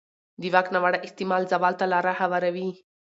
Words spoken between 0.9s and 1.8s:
استعمال زوال